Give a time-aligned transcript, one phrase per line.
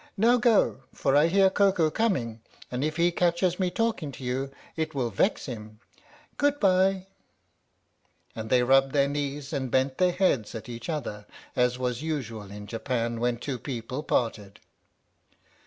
[0.17, 4.49] Now go, for I hear Koko coming, and if he catches me talking to you
[4.75, 5.79] it will vex him.
[6.37, 7.05] Good bye!"
[8.35, 12.49] And they rubbed their knees and bent their heads at each other, as was usual
[12.49, 14.59] in Japan when two people parted.